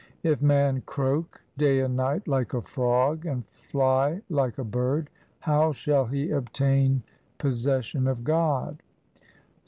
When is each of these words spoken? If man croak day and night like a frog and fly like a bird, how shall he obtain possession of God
If 0.23 0.41
man 0.41 0.81
croak 0.87 1.43
day 1.59 1.79
and 1.81 1.95
night 1.95 2.27
like 2.27 2.55
a 2.55 2.63
frog 2.63 3.27
and 3.27 3.43
fly 3.69 4.23
like 4.31 4.57
a 4.57 4.63
bird, 4.63 5.11
how 5.41 5.73
shall 5.73 6.07
he 6.07 6.31
obtain 6.31 7.03
possession 7.37 8.07
of 8.07 8.23
God 8.23 8.81